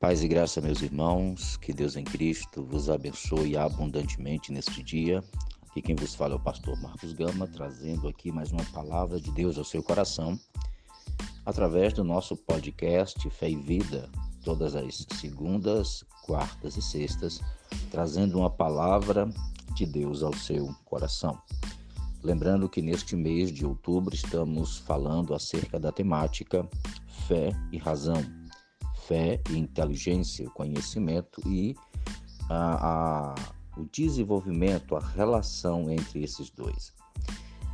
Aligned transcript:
Paz 0.00 0.22
e 0.22 0.28
graça, 0.28 0.60
meus 0.60 0.80
irmãos, 0.80 1.56
que 1.56 1.72
Deus 1.72 1.96
em 1.96 2.04
Cristo 2.04 2.62
vos 2.62 2.88
abençoe 2.88 3.56
abundantemente 3.56 4.52
neste 4.52 4.80
dia. 4.80 5.24
Aqui 5.68 5.82
quem 5.82 5.96
vos 5.96 6.14
fala 6.14 6.34
é 6.34 6.36
o 6.36 6.40
pastor 6.40 6.80
Marcos 6.80 7.12
Gama, 7.12 7.48
trazendo 7.48 8.06
aqui 8.06 8.30
mais 8.30 8.52
uma 8.52 8.64
palavra 8.66 9.20
de 9.20 9.32
Deus 9.32 9.58
ao 9.58 9.64
seu 9.64 9.82
coração, 9.82 10.38
através 11.44 11.92
do 11.92 12.04
nosso 12.04 12.36
podcast 12.36 13.28
Fé 13.28 13.50
e 13.50 13.56
Vida, 13.56 14.08
todas 14.44 14.76
as 14.76 15.04
segundas, 15.14 16.04
quartas 16.24 16.76
e 16.76 16.82
sextas, 16.82 17.40
trazendo 17.90 18.38
uma 18.38 18.50
palavra 18.50 19.28
de 19.74 19.84
Deus 19.84 20.22
ao 20.22 20.32
seu 20.32 20.72
coração. 20.84 21.36
Lembrando 22.22 22.68
que 22.68 22.80
neste 22.80 23.16
mês 23.16 23.50
de 23.50 23.66
outubro 23.66 24.14
estamos 24.14 24.78
falando 24.78 25.34
acerca 25.34 25.76
da 25.76 25.90
temática 25.90 26.64
fé 27.26 27.50
e 27.72 27.78
razão 27.78 28.37
fé 29.08 29.40
e 29.50 29.56
inteligência, 29.56 30.48
conhecimento 30.50 31.40
e 31.48 31.74
a, 32.50 33.32
a, 33.32 33.34
o 33.80 33.86
desenvolvimento, 33.90 34.94
a 34.94 35.00
relação 35.00 35.90
entre 35.90 36.22
esses 36.22 36.50
dois. 36.50 36.92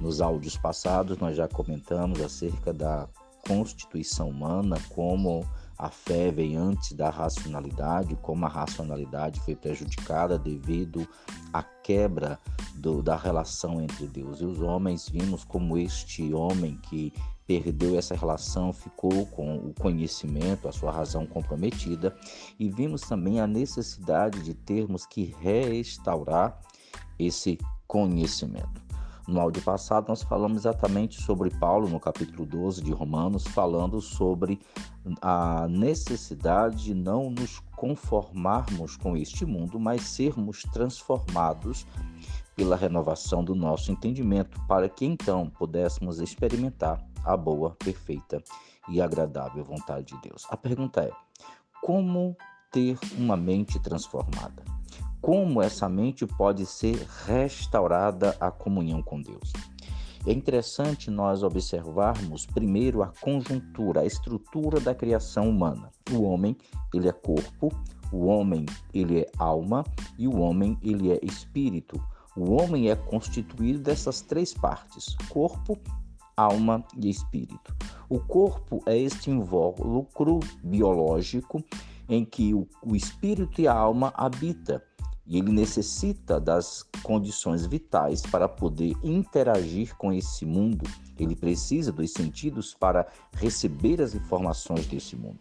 Nos 0.00 0.20
áudios 0.20 0.56
passados, 0.56 1.18
nós 1.18 1.36
já 1.36 1.48
comentamos 1.48 2.20
acerca 2.20 2.72
da 2.72 3.08
constituição 3.46 4.30
humana, 4.30 4.76
como 4.90 5.44
a 5.78 5.90
fé 5.90 6.30
vem 6.30 6.56
antes 6.56 6.92
da 6.92 7.10
racionalidade, 7.10 8.16
como 8.22 8.46
a 8.46 8.48
racionalidade 8.48 9.40
foi 9.40 9.56
prejudicada 9.56 10.38
devido 10.38 11.06
à 11.52 11.62
quebra 11.62 12.38
do, 12.74 13.02
da 13.02 13.16
relação 13.16 13.80
entre 13.80 14.06
Deus 14.06 14.40
e 14.40 14.44
os 14.44 14.60
homens. 14.60 15.08
Vimos 15.08 15.44
como 15.44 15.76
este 15.76 16.32
homem 16.32 16.78
que 16.82 17.12
perdeu 17.46 17.98
essa 17.98 18.14
relação, 18.14 18.72
ficou 18.72 19.26
com 19.26 19.56
o 19.56 19.74
conhecimento, 19.74 20.66
a 20.68 20.72
sua 20.72 20.90
razão 20.90 21.26
comprometida, 21.26 22.16
e 22.58 22.68
vimos 22.70 23.02
também 23.02 23.40
a 23.40 23.46
necessidade 23.46 24.42
de 24.42 24.54
termos 24.54 25.04
que 25.04 25.34
restaurar 25.40 26.58
esse 27.18 27.58
conhecimento. 27.86 28.82
No 29.26 29.40
áudio 29.40 29.62
passado, 29.62 30.08
nós 30.08 30.22
falamos 30.22 30.58
exatamente 30.58 31.22
sobre 31.22 31.48
Paulo, 31.50 31.88
no 31.88 31.98
capítulo 31.98 32.44
12 32.44 32.82
de 32.82 32.92
Romanos, 32.92 33.46
falando 33.46 33.98
sobre 34.00 34.60
a 35.22 35.66
necessidade 35.68 36.84
de 36.84 36.94
não 36.94 37.30
nos 37.30 37.58
conformarmos 37.74 38.96
com 38.96 39.16
este 39.16 39.46
mundo, 39.46 39.80
mas 39.80 40.02
sermos 40.02 40.62
transformados 40.64 41.86
pela 42.54 42.76
renovação 42.76 43.42
do 43.42 43.54
nosso 43.54 43.90
entendimento, 43.90 44.60
para 44.68 44.88
que 44.88 45.06
então 45.06 45.48
pudéssemos 45.48 46.20
experimentar 46.20 47.02
a 47.24 47.36
boa, 47.36 47.70
perfeita 47.70 48.42
e 48.88 49.00
agradável 49.00 49.64
vontade 49.64 50.14
de 50.14 50.28
Deus. 50.28 50.46
A 50.50 50.56
pergunta 50.56 51.00
é: 51.00 51.10
como 51.82 52.36
ter 52.70 52.98
uma 53.16 53.36
mente 53.36 53.78
transformada? 53.78 54.62
Como 55.24 55.62
essa 55.62 55.88
mente 55.88 56.26
pode 56.26 56.66
ser 56.66 56.96
restaurada 57.24 58.36
à 58.38 58.50
comunhão 58.50 59.02
com 59.02 59.22
Deus? 59.22 59.54
É 60.26 60.32
interessante 60.34 61.10
nós 61.10 61.42
observarmos 61.42 62.44
primeiro 62.44 63.02
a 63.02 63.10
conjuntura, 63.22 64.02
a 64.02 64.04
estrutura 64.04 64.78
da 64.80 64.94
criação 64.94 65.48
humana. 65.48 65.90
O 66.12 66.24
homem, 66.24 66.54
ele 66.92 67.08
é 67.08 67.12
corpo, 67.12 67.70
o 68.12 68.26
homem, 68.26 68.66
ele 68.92 69.20
é 69.20 69.30
alma 69.38 69.82
e 70.18 70.28
o 70.28 70.40
homem, 70.40 70.76
ele 70.82 71.10
é 71.10 71.18
espírito. 71.22 71.98
O 72.36 72.60
homem 72.60 72.90
é 72.90 72.94
constituído 72.94 73.78
dessas 73.78 74.20
três 74.20 74.52
partes: 74.52 75.16
corpo, 75.30 75.78
alma 76.36 76.84
e 76.98 77.08
espírito. 77.08 77.74
O 78.10 78.20
corpo 78.20 78.82
é 78.84 78.98
este 78.98 79.30
invólucro 79.30 80.40
biológico 80.62 81.64
em 82.10 82.26
que 82.26 82.52
o, 82.52 82.68
o 82.82 82.94
espírito 82.94 83.62
e 83.62 83.66
a 83.66 83.72
alma 83.72 84.12
habitam 84.14 84.82
e 85.26 85.38
ele 85.38 85.50
necessita 85.52 86.38
das 86.38 86.82
condições 87.02 87.64
vitais 87.66 88.22
para 88.22 88.48
poder 88.48 88.94
interagir 89.02 89.96
com 89.96 90.12
esse 90.12 90.44
mundo. 90.44 90.84
Ele 91.18 91.34
precisa 91.34 91.90
dos 91.90 92.12
sentidos 92.12 92.74
para 92.74 93.06
receber 93.32 94.02
as 94.02 94.14
informações 94.14 94.86
desse 94.86 95.16
mundo. 95.16 95.40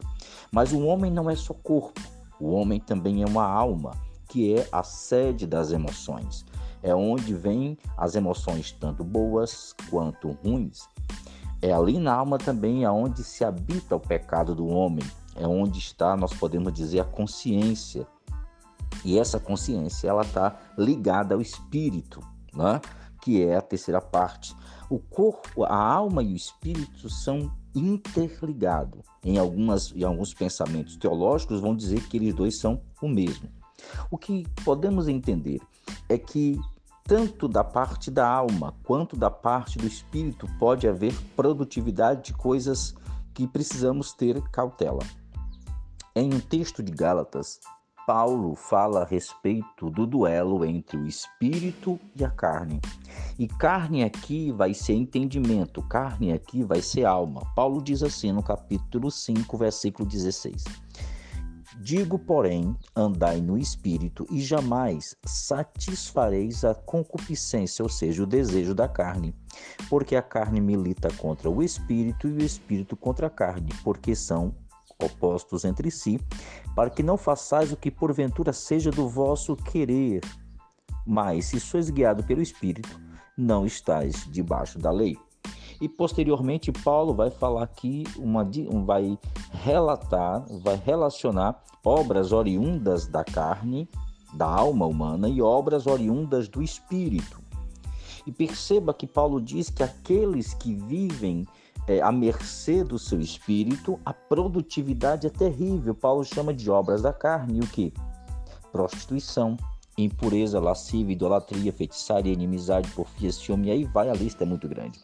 Mas 0.51 0.71
o 0.71 0.81
homem 0.85 1.11
não 1.11 1.29
é 1.29 1.35
só 1.35 1.53
corpo, 1.53 2.01
o 2.39 2.51
homem 2.51 2.79
também 2.79 3.23
é 3.23 3.25
uma 3.25 3.45
alma, 3.45 3.91
que 4.29 4.55
é 4.55 4.67
a 4.71 4.83
sede 4.83 5.45
das 5.45 5.71
emoções 5.71 6.45
é 6.83 6.93
onde 6.93 7.33
vêm 7.33 7.77
as 7.97 8.13
emoções 8.13 8.73
tanto 8.73 9.03
boas 9.03 9.73
quanto 9.89 10.31
ruins. 10.43 10.87
É 11.61 11.71
ali 11.71 11.97
na 11.97 12.13
alma 12.13 12.37
também 12.37 12.83
aonde 12.83 13.23
se 13.23 13.45
habita 13.45 13.95
o 13.95 13.99
pecado 13.99 14.53
do 14.53 14.67
homem, 14.67 15.05
é 15.37 15.47
onde 15.47 15.79
está, 15.79 16.17
nós 16.17 16.33
podemos 16.33 16.73
dizer, 16.73 16.99
a 16.99 17.05
consciência. 17.05 18.05
E 19.03 19.19
essa 19.19 19.39
consciência 19.39 20.07
ela 20.07 20.21
está 20.21 20.59
ligada 20.77 21.35
ao 21.35 21.41
espírito, 21.41 22.21
né? 22.53 22.79
que 23.21 23.41
é 23.43 23.55
a 23.55 23.61
terceira 23.61 24.01
parte. 24.01 24.55
O 24.89 24.99
corpo, 24.99 25.63
a 25.63 25.75
alma 25.75 26.21
e 26.21 26.33
o 26.33 26.35
espírito 26.35 27.09
são 27.09 27.51
interligados. 27.73 29.01
Em, 29.23 29.37
algumas, 29.37 29.91
em 29.95 30.03
alguns 30.03 30.33
pensamentos 30.33 30.97
teológicos 30.97 31.61
vão 31.61 31.75
dizer 31.75 32.07
que 32.07 32.17
eles 32.17 32.33
dois 32.33 32.59
são 32.59 32.81
o 33.01 33.07
mesmo. 33.07 33.49
O 34.11 34.17
que 34.17 34.45
podemos 34.63 35.07
entender 35.07 35.59
é 36.07 36.17
que 36.17 36.59
tanto 37.05 37.47
da 37.47 37.63
parte 37.63 38.09
da 38.09 38.27
alma 38.27 38.73
quanto 38.83 39.15
da 39.15 39.29
parte 39.29 39.77
do 39.77 39.85
espírito 39.85 40.47
pode 40.57 40.87
haver 40.87 41.13
produtividade 41.35 42.25
de 42.25 42.33
coisas 42.33 42.95
que 43.33 43.47
precisamos 43.47 44.13
ter 44.13 44.41
cautela. 44.51 45.03
Em 46.15 46.33
um 46.33 46.39
texto 46.39 46.83
de 46.83 46.91
Gálatas, 46.91 47.59
Paulo 48.05 48.53
fala 48.53 49.03
a 49.03 49.05
respeito 49.05 49.89
do 49.89 50.05
duelo 50.05 50.65
entre 50.65 50.97
o 50.97 51.07
espírito 51.07 51.97
e 52.15 52.25
a 52.25 52.29
carne. 52.29 52.81
E 53.39 53.47
carne 53.47 54.03
aqui 54.03 54.51
vai 54.51 54.73
ser 54.73 54.93
entendimento, 54.93 55.81
carne 55.83 56.33
aqui 56.33 56.63
vai 56.63 56.81
ser 56.81 57.05
alma. 57.05 57.41
Paulo 57.55 57.81
diz 57.81 58.03
assim 58.03 58.33
no 58.33 58.43
capítulo 58.43 59.09
5, 59.09 59.57
versículo 59.57 60.07
16. 60.07 60.65
Digo, 61.79 62.19
porém, 62.19 62.75
andai 62.95 63.41
no 63.41 63.57
espírito 63.57 64.27
e 64.29 64.41
jamais 64.41 65.15
satisfareis 65.25 66.63
a 66.63 66.75
concupiscência, 66.75 67.83
ou 67.83 67.89
seja, 67.89 68.23
o 68.23 68.27
desejo 68.27 68.75
da 68.75 68.87
carne, 68.87 69.33
porque 69.89 70.15
a 70.15 70.21
carne 70.21 70.61
milita 70.61 71.09
contra 71.15 71.49
o 71.49 71.63
espírito 71.63 72.27
e 72.27 72.33
o 72.33 72.41
espírito 72.41 72.95
contra 72.95 73.27
a 73.27 73.29
carne, 73.29 73.69
porque 73.83 74.15
são 74.15 74.53
opostos 75.01 75.65
entre 75.65 75.89
si, 75.91 76.19
para 76.75 76.89
que 76.89 77.03
não 77.03 77.17
façais 77.17 77.71
o 77.71 77.77
que 77.77 77.91
porventura 77.91 78.51
seja 78.53 78.91
do 78.91 79.07
vosso 79.07 79.55
querer. 79.55 80.21
Mas 81.05 81.45
se 81.45 81.59
sois 81.59 81.89
guiado 81.89 82.23
pelo 82.23 82.41
espírito, 82.41 82.99
não 83.37 83.65
estáis 83.65 84.25
debaixo 84.31 84.79
da 84.79 84.91
lei. 84.91 85.17
E 85.81 85.89
posteriormente 85.89 86.71
Paulo 86.71 87.13
vai 87.13 87.29
falar 87.29 87.63
aqui, 87.63 88.03
uma, 88.17 88.47
vai 88.85 89.17
relatar, 89.51 90.45
vai 90.61 90.75
relacionar 90.77 91.61
obras 91.83 92.31
oriundas 92.31 93.07
da 93.07 93.23
carne, 93.23 93.89
da 94.33 94.45
alma 94.45 94.85
humana 94.85 95.27
e 95.27 95.41
obras 95.41 95.85
oriundas 95.85 96.47
do 96.47 96.61
espírito. 96.61 97.41
E 98.25 98.31
perceba 98.31 98.93
que 98.93 99.05
Paulo 99.05 99.41
diz 99.41 99.69
que 99.69 99.83
aqueles 99.83 100.53
que 100.53 100.73
vivem 100.73 101.45
é, 101.87 102.01
à 102.01 102.11
mercê 102.11 102.83
do 102.83 102.97
seu 102.97 103.19
espírito, 103.19 103.99
a 104.05 104.13
produtividade 104.13 105.27
é 105.27 105.29
terrível. 105.29 105.93
Paulo 105.93 106.23
chama 106.23 106.53
de 106.53 106.69
obras 106.69 107.01
da 107.01 107.13
carne 107.13 107.59
o 107.59 107.67
que? 107.67 107.93
Prostituição, 108.71 109.57
impureza, 109.97 110.59
lascívia, 110.59 111.13
idolatria, 111.13 111.71
feitiçaria, 111.71 112.33
inimizade, 112.33 112.89
porfia, 112.91 113.31
ciúme, 113.31 113.71
aí 113.71 113.83
vai, 113.83 114.09
a 114.09 114.13
lista 114.13 114.43
é 114.43 114.47
muito 114.47 114.67
grande. 114.67 114.99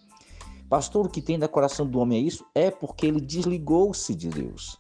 Pastor, 0.70 1.08
o 1.08 1.10
que 1.10 1.22
tem 1.22 1.38
no 1.38 1.50
coração 1.50 1.86
do 1.86 2.00
homem 2.00 2.20
é 2.20 2.22
isso? 2.22 2.46
É 2.54 2.70
porque 2.70 3.08
ele 3.08 3.20
desligou-se 3.20 4.14
de 4.14 4.30
Deus. 4.30 4.78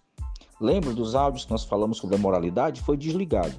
Lembra 0.61 0.93
dos 0.93 1.15
áudios 1.15 1.45
que 1.45 1.51
nós 1.51 1.63
falamos 1.63 1.97
sobre 1.97 2.15
a 2.15 2.19
moralidade? 2.19 2.81
Foi 2.81 2.95
desligado. 2.97 3.55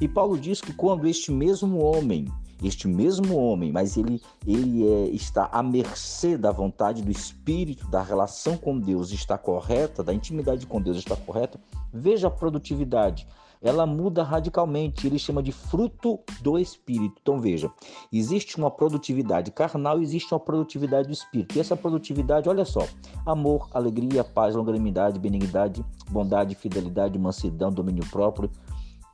E 0.00 0.08
Paulo 0.08 0.38
diz 0.38 0.60
que 0.60 0.72
quando 0.72 1.06
este 1.06 1.32
mesmo 1.32 1.78
homem, 1.82 2.26
este 2.62 2.88
mesmo 2.88 3.36
homem, 3.36 3.70
mas 3.70 3.96
ele, 3.96 4.20
ele 4.46 4.86
é, 4.86 5.08
está 5.10 5.48
à 5.52 5.62
mercê 5.62 6.36
da 6.36 6.50
vontade 6.50 7.02
do 7.02 7.10
Espírito, 7.10 7.88
da 7.88 8.02
relação 8.02 8.56
com 8.56 8.78
Deus 8.78 9.10
está 9.10 9.38
correta, 9.38 10.02
da 10.02 10.12
intimidade 10.12 10.66
com 10.66 10.80
Deus 10.80 10.98
está 10.98 11.14
correta, 11.16 11.60
veja 11.92 12.28
a 12.28 12.30
produtividade 12.30 13.26
ela 13.60 13.86
muda 13.86 14.22
radicalmente. 14.22 15.06
Ele 15.06 15.18
chama 15.18 15.42
de 15.42 15.52
fruto 15.52 16.20
do 16.40 16.58
espírito. 16.58 17.16
Então 17.20 17.40
veja, 17.40 17.70
existe 18.12 18.56
uma 18.56 18.70
produtividade 18.70 19.50
carnal, 19.50 20.00
existe 20.00 20.32
uma 20.32 20.40
produtividade 20.40 21.08
do 21.08 21.12
espírito. 21.12 21.56
E 21.56 21.60
essa 21.60 21.76
produtividade, 21.76 22.48
olha 22.48 22.64
só: 22.64 22.86
amor, 23.26 23.68
alegria, 23.72 24.24
paz, 24.24 24.54
longanimidade, 24.54 25.18
benignidade, 25.18 25.84
bondade, 26.10 26.54
fidelidade, 26.54 27.18
mansidão, 27.18 27.70
domínio 27.70 28.06
próprio. 28.10 28.50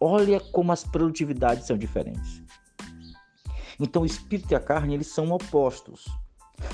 Olha 0.07 0.39
como 0.39 0.71
as 0.71 0.85
produtividades 0.85 1.67
são 1.67 1.79
diferentes. 1.79 2.43
Então 3.81 4.03
o 4.03 4.07
espírito 4.07 4.53
e 4.53 4.55
a 4.55 4.61
carne, 4.61 4.93
eles 4.93 5.07
são 5.07 5.33
opostos. 5.33 6.05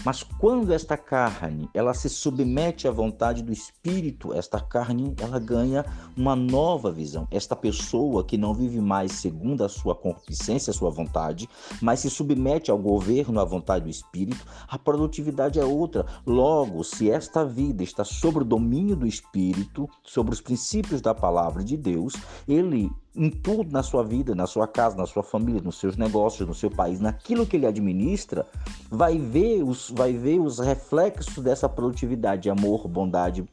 Mas 0.05 0.23
quando 0.23 0.73
esta 0.73 0.97
carne, 0.97 1.69
ela 1.73 1.94
se 1.94 2.09
submete 2.09 2.88
à 2.88 2.91
vontade 2.91 3.43
do 3.43 3.53
espírito, 3.53 4.35
esta 4.35 4.61
carne, 4.61 5.15
ela 5.21 5.38
ganha 5.38 5.85
uma 6.17 6.35
nova 6.35 6.91
visão. 6.91 7.29
Esta 7.31 7.55
pessoa 7.55 8.25
que 8.25 8.37
não 8.37 8.53
vive 8.53 8.81
mais 8.81 9.12
segundo 9.12 9.62
a 9.62 9.69
sua 9.69 9.94
concupiscência, 9.94 10.73
a 10.73 10.75
sua 10.75 10.91
vontade, 10.91 11.49
mas 11.81 12.00
se 12.00 12.11
submete 12.11 12.71
ao 12.71 12.79
governo, 12.79 13.38
à 13.38 13.44
vontade 13.44 13.85
do 13.85 13.91
espírito, 13.91 14.44
a 14.67 14.77
produtividade 14.77 15.61
é 15.61 15.65
outra. 15.65 16.05
Logo, 16.27 16.82
se 16.82 17.09
esta 17.09 17.44
vida 17.44 17.85
está 17.85 18.05
sob 18.05 18.38
o 18.41 18.44
domínio 18.44 18.97
do 18.97 19.06
espírito, 19.06 19.88
sobre 20.03 20.35
os 20.35 20.41
princípios 20.41 21.00
da 21.00 21.15
palavra 21.15 21.62
de 21.62 21.77
Deus, 21.77 22.15
ele 22.49 22.91
em 23.15 23.31
tudo 23.31 23.71
na 23.73 23.83
sua 23.83 24.05
vida, 24.05 24.35
na 24.35 24.47
sua 24.47 24.69
casa, 24.69 24.97
na 24.97 25.07
sua 25.07 25.23
família, 25.23 25.61
nos 25.61 25.79
seus 25.79 25.97
negócios, 25.97 26.47
no 26.47 26.55
seu 26.55 26.71
país, 26.71 27.01
naquilo 27.01 27.47
que 27.47 27.57
ele 27.57 27.67
administra, 27.67 28.47
vai 28.89 29.19
ver 29.19 29.62
os, 29.62 29.91
vai 29.91 30.12
ver 30.12 30.39
os 30.41 30.59
reflexos 30.59 31.43
dessa 31.43 31.69
produtividade, 31.69 32.49
amor, 32.49 32.87
bondade, 32.87 33.45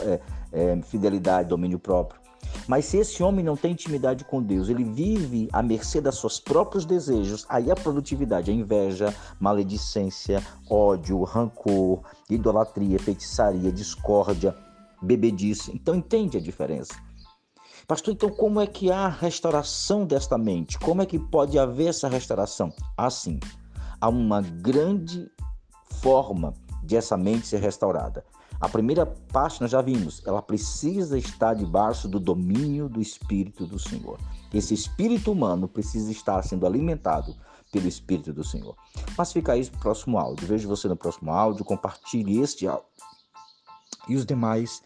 é, 0.00 0.20
é, 0.52 0.82
fidelidade, 0.82 1.48
domínio 1.48 1.78
próprio. 1.78 2.20
Mas 2.66 2.84
se 2.86 2.98
esse 2.98 3.22
homem 3.22 3.44
não 3.44 3.56
tem 3.56 3.72
intimidade 3.72 4.24
com 4.24 4.42
Deus, 4.42 4.68
ele 4.68 4.84
vive 4.84 5.48
à 5.52 5.62
mercê 5.62 6.00
dos 6.00 6.20
seus 6.20 6.38
próprios 6.38 6.84
desejos, 6.84 7.44
aí 7.48 7.70
a 7.70 7.74
produtividade, 7.74 8.50
a 8.50 8.54
inveja, 8.54 9.14
maledicência, 9.40 10.42
ódio, 10.68 11.22
rancor, 11.24 12.02
idolatria, 12.28 12.98
feitiçaria, 12.98 13.72
discórdia, 13.72 14.54
bebedice. 15.00 15.72
Então 15.74 15.94
entende 15.94 16.36
a 16.36 16.40
diferença. 16.40 16.94
Pastor, 17.86 18.14
então 18.14 18.28
como 18.28 18.60
é 18.60 18.66
que 18.66 18.90
há 18.90 19.06
a 19.06 19.08
restauração 19.08 20.04
desta 20.04 20.36
mente? 20.36 20.76
Como 20.76 21.02
é 21.02 21.06
que 21.06 21.20
pode 21.20 21.56
haver 21.56 21.86
essa 21.90 22.08
restauração? 22.08 22.72
Assim, 22.96 23.38
há 24.00 24.08
uma 24.08 24.40
grande 24.42 25.30
forma 26.02 26.52
de 26.82 26.96
essa 26.96 27.16
mente 27.16 27.46
ser 27.46 27.60
restaurada. 27.60 28.24
A 28.60 28.68
primeira 28.68 29.06
parte 29.06 29.60
nós 29.60 29.70
já 29.70 29.80
vimos, 29.80 30.20
ela 30.26 30.42
precisa 30.42 31.16
estar 31.16 31.54
debaixo 31.54 32.08
do 32.08 32.18
domínio 32.18 32.88
do 32.88 33.00
Espírito 33.00 33.64
do 33.64 33.78
Senhor. 33.78 34.18
Esse 34.52 34.74
espírito 34.74 35.30
humano 35.30 35.68
precisa 35.68 36.10
estar 36.10 36.42
sendo 36.42 36.66
alimentado 36.66 37.36
pelo 37.70 37.86
Espírito 37.86 38.32
do 38.32 38.42
Senhor. 38.42 38.74
Mas 39.16 39.32
fica 39.32 39.56
isso 39.56 39.70
no 39.72 39.78
próximo 39.78 40.18
áudio. 40.18 40.48
Vejo 40.48 40.68
você 40.68 40.88
no 40.88 40.96
próximo 40.96 41.30
áudio, 41.30 41.64
compartilhe 41.64 42.40
este 42.40 42.66
áudio. 42.66 42.84
E 44.08 44.16
os 44.16 44.26
demais 44.26 44.82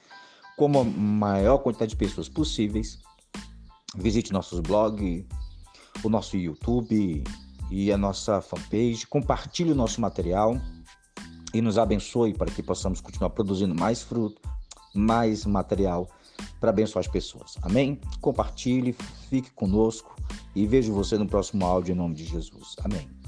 com 0.61 0.79
a 0.79 0.85
maior 0.85 1.57
quantidade 1.57 1.93
de 1.93 1.97
pessoas 1.97 2.29
possíveis. 2.29 2.99
Visite 3.97 4.31
nossos 4.31 4.61
blogs, 4.61 5.25
o 6.05 6.11
nosso 6.11 6.37
YouTube 6.37 7.25
e 7.71 7.91
a 7.91 7.97
nossa 7.97 8.43
fanpage. 8.43 9.07
Compartilhe 9.07 9.73
o 9.73 9.75
nosso 9.75 10.03
material 10.03 10.61
e 11.55 11.63
nos 11.63 11.79
abençoe 11.79 12.35
para 12.35 12.51
que 12.51 12.63
possamos 12.63 13.01
continuar 13.01 13.31
produzindo 13.31 13.75
mais 13.75 14.03
fruto, 14.03 14.43
mais 14.95 15.47
material 15.47 16.07
para 16.61 16.69
abençoar 16.69 17.01
as 17.01 17.11
pessoas. 17.11 17.57
Amém? 17.63 17.99
Compartilhe, 18.21 18.95
fique 19.31 19.51
conosco 19.53 20.15
e 20.55 20.67
vejo 20.67 20.93
você 20.93 21.17
no 21.17 21.27
próximo 21.27 21.65
áudio 21.65 21.93
em 21.93 21.97
nome 21.97 22.15
de 22.15 22.27
Jesus. 22.27 22.77
Amém. 22.85 23.20